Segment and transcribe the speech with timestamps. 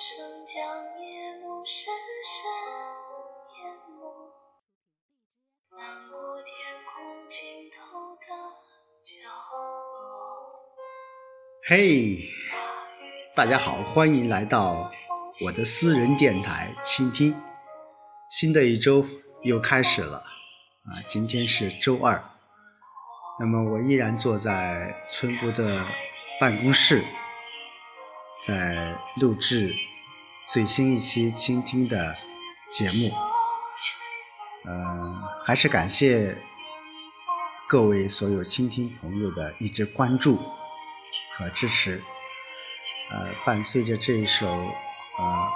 [0.00, 0.16] 声
[0.46, 0.62] 将
[1.02, 2.48] 夜幕深深
[3.58, 4.06] 淹没，
[5.70, 6.54] 漫过天
[6.86, 8.26] 空尽头的
[9.02, 10.54] 角落。
[11.66, 12.30] 嘿，
[13.34, 14.88] 大家好，欢迎来到
[15.44, 17.34] 我的私人电台倾听。
[18.30, 19.04] 新的一周
[19.42, 22.22] 又开始了啊，今天是周二。
[23.40, 25.84] 那么我依然坐在村部的
[26.38, 27.04] 办公室，
[28.46, 29.74] 在录制
[30.46, 32.14] 最新一期倾听的
[32.70, 33.12] 节目。
[34.66, 36.36] 嗯，还是感谢
[37.68, 40.38] 各位所有倾听朋友的一直关注
[41.32, 42.02] 和支持。
[43.10, 45.48] 呃，伴随着这一首，呃，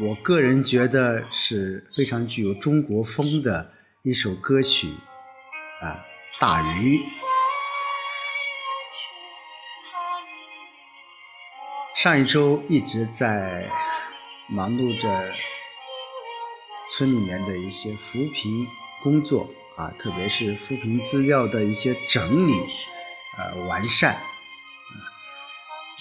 [0.00, 3.70] 我个人觉得是非常具有中国风的
[4.02, 4.88] 一首歌曲，
[5.80, 6.04] 啊。
[6.40, 7.00] 大鱼。
[12.04, 13.66] 上一周一直在
[14.50, 15.32] 忙碌着
[16.86, 18.66] 村里面的一些扶贫
[19.02, 22.52] 工作啊，特别是扶贫资料的一些整理、
[23.38, 24.20] 呃完善啊，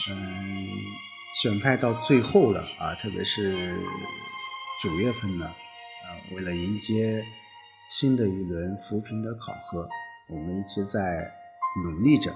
[0.09, 0.67] 嗯，
[1.41, 3.81] 选派到最后了啊，特别是
[4.81, 7.25] 九月份呢，啊，为了迎接
[7.89, 9.87] 新的一轮扶贫的考核。
[10.27, 10.99] 我们一直在
[11.85, 12.35] 努力着。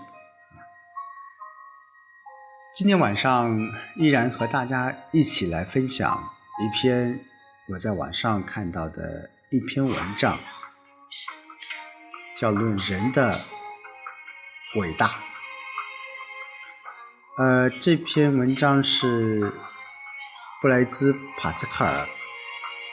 [2.78, 6.30] 今天晚上依然和大家一起来分享
[6.64, 7.20] 一篇
[7.70, 10.38] 我在网上看到的一篇文章，
[12.40, 13.42] 叫《论人的
[14.76, 15.08] 伟大》。
[17.40, 19.52] 呃，这篇文章是
[20.62, 22.08] 布莱兹·帕斯卡尔，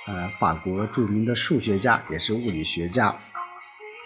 [0.07, 3.15] 呃，法国著名的数学家，也是物理学家。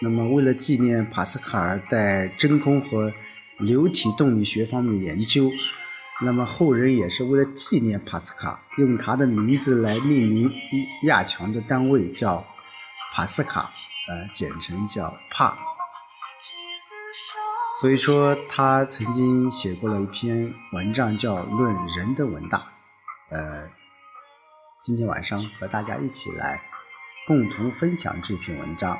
[0.01, 3.13] 那么，为了纪念帕斯卡尔在真空和
[3.59, 5.51] 流体动力学方面的研究，
[6.21, 10.51] 那么后人也是为了纪念帕斯卡，用他的名字来命名
[11.03, 12.45] 亚强的单位叫
[13.13, 13.71] 帕斯卡，
[14.07, 15.57] 呃，简称叫帕。
[17.79, 22.57] 所以说，他曾经写过了一篇文章叫《论人的伟大》，
[23.29, 23.69] 呃，
[24.81, 26.61] 今天晚上和大家一起来
[27.27, 28.97] 共同分享这篇文章。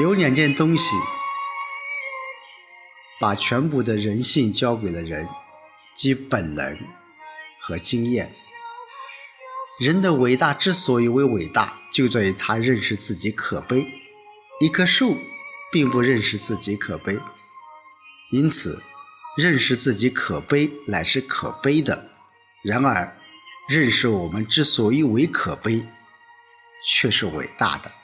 [0.00, 0.96] 有两件东西，
[3.20, 5.28] 把全部的人性交给了人，
[5.94, 6.78] 即本能
[7.60, 8.32] 和经验。
[9.78, 13.86] 人的伟大之所以为伟大，就在于他认识自己可悲。
[14.60, 15.18] 一棵树
[15.70, 17.18] 并不认识自己可悲，
[18.30, 18.82] 因此
[19.36, 22.10] 认识自己可悲乃是可悲的。
[22.62, 23.18] 然而，
[23.68, 25.86] 认识我们之所以为可悲，
[26.86, 27.99] 却是伟大的。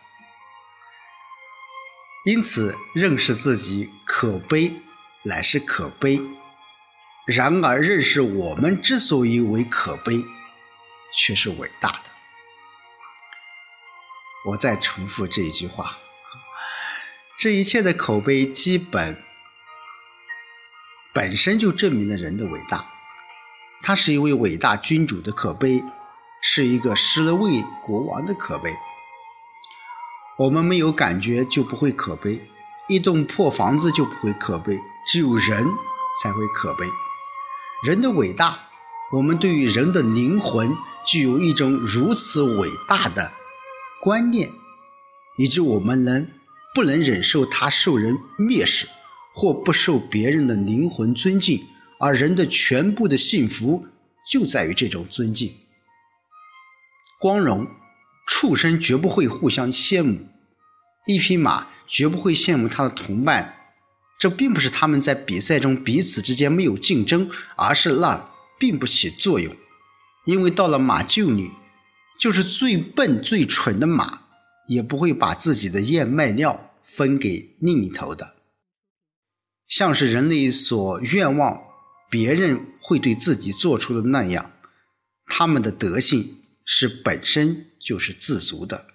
[2.26, 4.74] 因此，认识自己可悲，
[5.26, 6.18] 乃是可悲；
[7.24, 10.24] 然而，认识我们之所以为可悲，
[11.14, 12.10] 却是伟大的。
[14.48, 15.98] 我再重复这一句话：
[17.38, 19.22] 这一切的口碑，基本
[21.12, 22.86] 本身就证明了人的伟大。
[23.84, 25.80] 他是一位伟大君主的可悲，
[26.42, 28.72] 是一个十位国王的可悲。
[30.38, 32.46] 我们没有感觉就不会可悲，
[32.88, 35.64] 一栋破房子就不会可悲，只有人
[36.22, 36.84] 才会可悲。
[37.86, 38.68] 人的伟大，
[39.12, 40.76] 我们对于人的灵魂
[41.06, 43.32] 具有一种如此伟大的
[43.98, 44.50] 观念，
[45.38, 46.28] 以致我们能
[46.74, 48.86] 不能忍受他受人蔑视，
[49.32, 51.64] 或不受别人的灵魂尊敬，
[51.98, 53.86] 而人的全部的幸福
[54.30, 55.50] 就在于这种尊敬、
[57.18, 57.66] 光荣。
[58.26, 60.26] 畜生绝不会互相羡慕，
[61.06, 63.54] 一匹马绝不会羡慕它的同伴。
[64.18, 69.54] 这并不是他们在比赛中彼此之间没有竞争，而是那并不起作用。
[70.24, 71.52] 因为到了马厩里，
[72.18, 74.22] 就是最笨最蠢的马，
[74.68, 78.34] 也不会把自己的燕麦料分给另一头的。
[79.68, 81.60] 像是人类所愿望
[82.10, 84.52] 别人会对自己做出的那样，
[85.26, 86.42] 他们的德性。
[86.66, 88.88] 是本身就是自足的。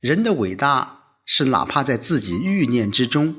[0.00, 3.36] 人的伟大是哪怕在自己欲念之中，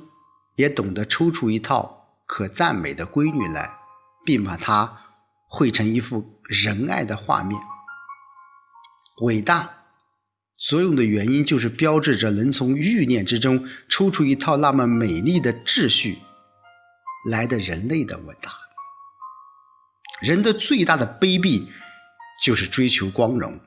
[0.56, 3.80] 也懂得抽出一套可赞美的规律来，
[4.24, 5.16] 并把它
[5.50, 7.60] 绘成一幅仁爱的画面。
[9.24, 9.84] 伟大
[10.58, 16.20] 作用的原因，就是标志着能从欲念之中抽出一套那么美丽的秩序
[17.30, 18.63] 来的人类的伟大。
[20.24, 21.68] 人的最大的卑鄙，
[22.42, 23.60] 就是追求光荣。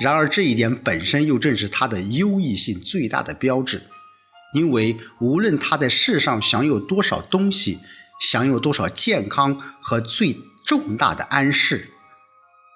[0.00, 3.80] 然而这一点本身又正是他的优异性最大的标志，
[4.52, 7.78] 因为无论他在世上享有多少东西，
[8.20, 11.88] 享有多少健康和最重大的安适，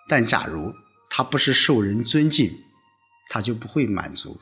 [0.09, 0.73] 但假如
[1.11, 2.63] 他不是受人尊敬，
[3.29, 4.41] 他就不会满足。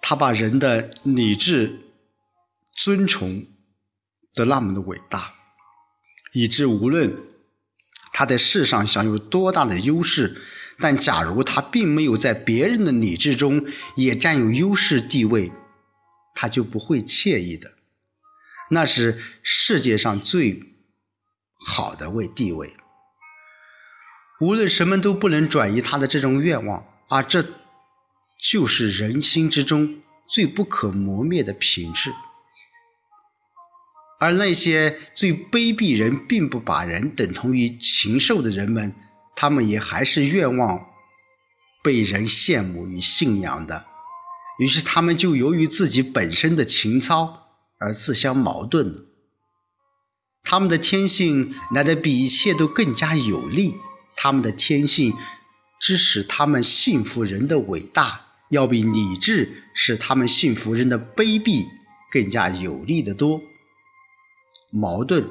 [0.00, 1.80] 他把人的理智、
[2.74, 3.44] 尊崇
[4.32, 5.33] 的那么的伟大，
[6.34, 7.16] 以致无论
[8.12, 10.36] 他在世上享有多大的优势，
[10.78, 13.66] 但假如他并没有在别人的理智中
[13.96, 15.50] 也占有优势地位，
[16.34, 17.72] 他就不会惬意的。
[18.70, 20.62] 那是世界上最
[21.66, 22.76] 好的位地位，
[24.40, 27.44] 无论什么都不能转移他的这种愿望，而这。
[28.46, 32.12] 就是人心之中最不可磨灭的品质，
[34.18, 38.94] 而那些最卑鄙人，并不把人等同于禽兽的人们，
[39.36, 40.86] 他们也还是愿望
[41.82, 43.86] 被人羡慕与信仰的。
[44.58, 49.06] 于是他们就由于自己本身的情操而自相矛盾。
[50.42, 53.76] 他们的天性来得比一切都更加有利，
[54.16, 55.12] 他们的天性
[55.80, 58.20] 支使他们信服人的伟大。
[58.50, 61.66] 要比理智使他们信服人的卑鄙
[62.12, 63.40] 更加有力的多。
[64.74, 65.30] 矛盾、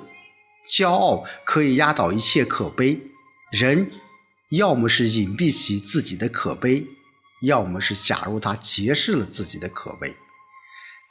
[0.70, 3.00] 骄傲可以压倒一切可悲。
[3.52, 3.92] 人
[4.52, 6.88] 要么是隐蔽起自己的可悲，
[7.42, 10.16] 要么是假如他揭示了自己的可悲，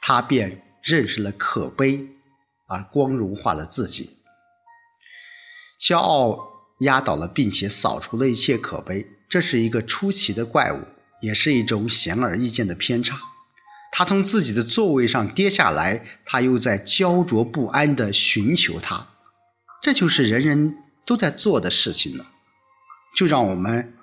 [0.01, 2.07] 他便认识了可悲，
[2.67, 4.17] 而光荣化了自己。
[5.79, 6.39] 骄傲
[6.79, 10.79] 压倒了并且扫除了一切可悲，这是一个出奇的怪物。
[11.21, 13.17] 也是一种显而易见的偏差。
[13.95, 19.09] 他从自己的座位上跌下来，他又在焦灼不安地寻求他。
[19.83, 22.25] 这就是人人都在做的事情了。
[23.15, 23.93] 就让我们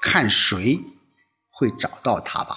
[0.00, 0.80] 看谁
[1.50, 2.54] 会找到他吧。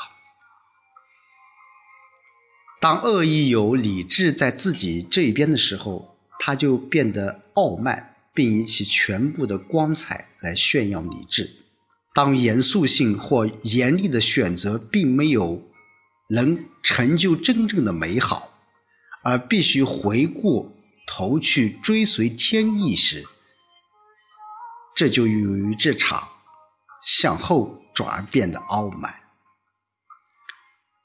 [2.79, 11.49] 当恶意有理智在自己这边的时候，他就变得傲慢，并以其全部的光彩来炫耀理智。
[12.13, 15.63] 当严肃性或严厉的选择并没有
[16.29, 18.51] 能成就真正的美好，
[19.23, 20.73] 而必须回过
[21.05, 23.25] 头去追随天意时，
[24.95, 26.27] 这就由于这场
[27.05, 29.13] 向后转变得傲慢。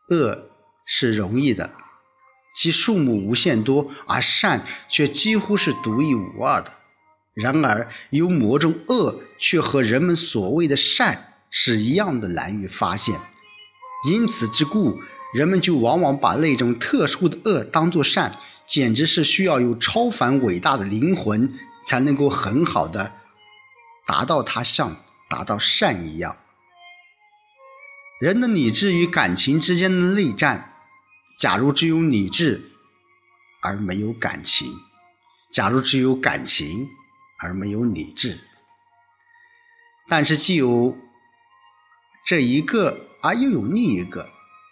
[0.08, 0.50] 恶
[0.86, 1.76] 是容易的，
[2.56, 6.78] 其数目无限多，而善却几乎是独一无二的。
[7.34, 13.20] 然而，有某种恶却和人们所谓的善是一样的难以发现，
[14.04, 15.00] 因此之故，
[15.34, 18.32] 人们就往往把那种特殊的恶当作善，
[18.66, 21.52] 简直是需要有超凡伟大的灵魂
[21.84, 23.12] 才能够很好的
[24.06, 24.96] 达到它像
[25.28, 26.36] 达到善一样。
[28.20, 30.74] 人的理智与感情之间的内战，
[31.38, 32.70] 假如只有理智
[33.62, 34.78] 而没有感情，
[35.50, 36.88] 假如只有感情。
[37.42, 38.38] 而没有理智，
[40.06, 40.94] 但是既有
[42.22, 44.28] 这一个，而又有另一个，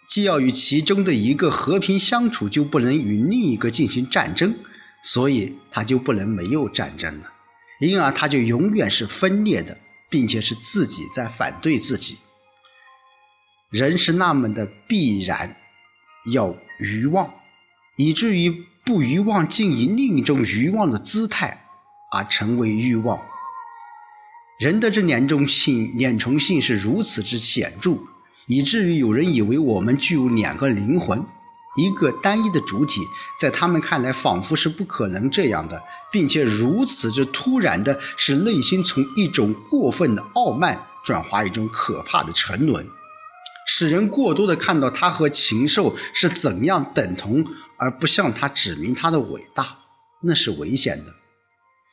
[0.07, 4.55] 既要与其中的一个和平相处，就不能与另一个进行战争，
[5.03, 7.31] 所以他就不能没有战争了，
[7.81, 9.77] 因而他就永远是分裂的，
[10.09, 12.17] 并且是自己在反对自己。
[13.69, 15.55] 人是那么的必然
[16.33, 17.31] 要欲望，
[17.97, 21.65] 以至于不欲望，竟以另一种欲望的姿态。
[22.11, 23.21] 而成为欲望，
[24.59, 27.99] 人的这两种性、两重性是如此之显著，
[28.49, 31.23] 以至于有人以为我们具有两个灵魂，
[31.77, 33.01] 一个单一的主体，
[33.39, 35.79] 在他们看来仿佛是不可能这样的，
[36.11, 42.87] 并且如此之突然的，使内心从一种过分的傲慢转化一种可怕的沉沦，
[43.67, 47.45] 使人过多的看到他和禽兽是怎样等同，
[47.77, 49.77] 而不向他指明他的伟大，
[50.23, 51.13] 那是危险的。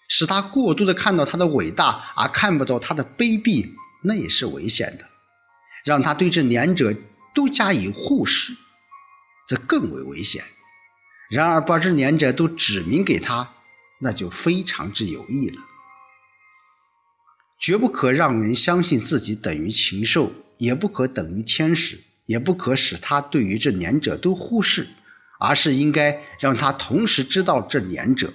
[0.09, 5.05] 使他过度的看到他的伟大，而看不到他的卑鄙，那也是危险的。
[5.87, 6.93] 让他对这两者
[7.33, 8.53] 都加以忽视，
[9.47, 10.43] 则更为危险。
[11.31, 13.55] 然而把这两者都指明给他，
[14.01, 15.63] 那就非常之有益了。
[17.61, 24.89] 绝不可让人相信自己等于禽兽，也不可等于天使，也不可使他对于这两者都忽视，
[25.39, 28.33] 而是应该让他同时知道这两者。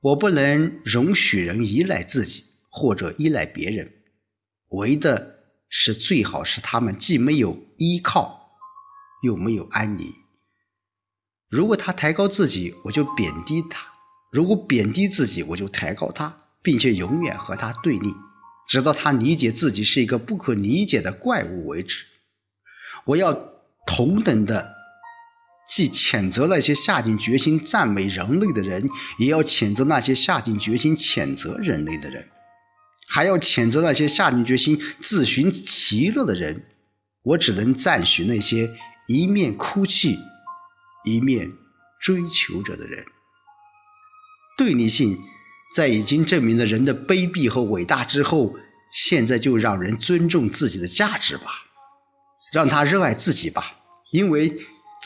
[0.00, 3.92] 我不能容许人依赖自己或者依赖别人，
[4.70, 5.39] 为的
[5.70, 8.58] 是最好是他们既没有依靠，
[9.22, 10.12] 又没有安宁。
[11.48, 13.80] 如果他抬高自己，我就贬低他；
[14.30, 18.12] 如果贬低自己，我就抬高他，并且永远和他对立。
[18.68, 22.04] 直到他理解自己是一个不可理解的怪物为止。
[23.06, 23.32] 我要
[23.86, 24.74] 同等的，
[25.68, 32.28] 既谴责那些下定决心赞美人类的人，也要谴责那些下定决心谴责人类的人，
[33.10, 36.64] 还要谴责那些下定决心自寻其乐的人。
[37.22, 38.74] 我只能赞许那些
[39.08, 40.18] 一面哭泣，
[41.04, 41.52] 一面
[42.00, 43.04] 追求着的人。
[44.56, 45.18] 对立性。
[45.72, 48.56] 在已经证明了人的卑鄙和伟大之后，
[48.92, 51.44] 现在就让人尊重自己的价值吧，
[52.52, 53.76] 让他热爱自己吧，
[54.10, 54.52] 因为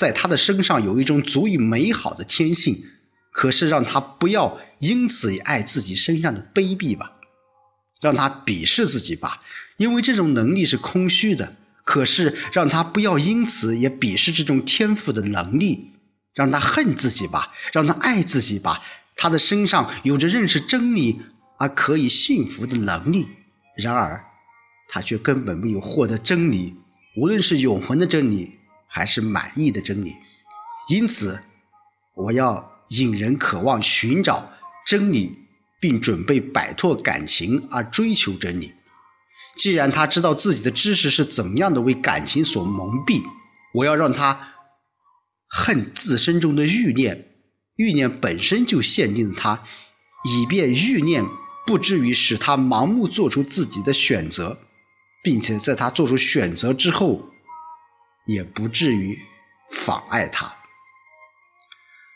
[0.01, 2.83] 在他的身上有一种足以美好的天性。
[3.31, 7.13] 可是让他不要因此也爱自己身上的卑鄙吧，
[8.05, 9.41] 让他鄙视自己吧，
[9.79, 11.57] 因为这种能力是空虚的。
[11.85, 15.93] 可是让他不要因此也鄙视这种天赋的能力，
[16.35, 18.83] 让他恨自己吧，让他爱自己吧。
[19.17, 21.23] 他的身上有着认识真理
[21.59, 23.29] 而可以幸福的能力，
[23.75, 24.23] 然而
[24.87, 26.75] 他却根本没有获得真理，
[27.17, 30.15] 无论是永恒的真理还是满意的真理。
[30.91, 31.41] 因此，
[32.15, 34.53] 我要引人渴望寻找
[34.87, 35.39] 真理，
[35.85, 38.73] 并准备摆脱感情而追求真理。
[39.55, 43.23] 既然他知道自己的知识是怎么样的为感情所蒙蔽，
[43.75, 44.55] 我要让他
[45.47, 47.35] 恨自身中的欲念。
[47.77, 49.63] 欲念本身就限定他，
[50.25, 51.23] 以便欲念
[51.67, 54.61] 不至于使他盲目做出自己的选择，
[55.23, 57.29] 并且在他做出选择之后，
[58.25, 59.19] 也不至于
[59.71, 60.55] 妨碍他。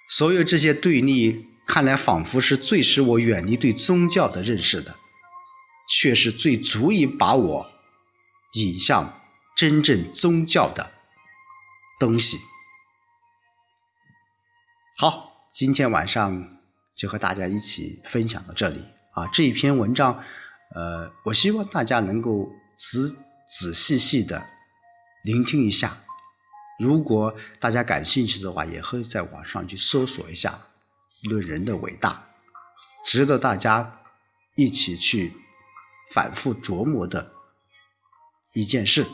[0.08, 4.96] 所有这些对立，看来仿佛是最使我远离对宗教的认识的，
[5.88, 7.72] 却是最足以把我
[8.54, 9.20] 引向
[9.54, 10.90] 真正宗教的
[12.00, 12.38] 东西。
[14.96, 15.28] 好。
[15.50, 16.60] 今天晚上
[16.94, 19.26] 就和大家一起分享到这里啊！
[19.32, 20.22] 这一篇文章，
[20.74, 23.16] 呃，我希望大家能够仔
[23.48, 24.46] 仔细细的
[25.24, 26.04] 聆听一下。
[26.78, 30.50] 如果大家感兴趣的话，也可以在网上去搜索一下
[31.22, 32.10] 《论人的伟大》，
[33.10, 34.00] 值得大家
[34.56, 35.34] 一起去
[36.12, 37.32] 反复琢磨的
[38.54, 39.06] 一件事。